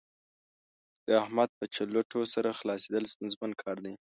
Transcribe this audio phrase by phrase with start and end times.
[1.07, 3.93] د احمد په چلوټو سر خلاصېدل ستونزمن کار دی.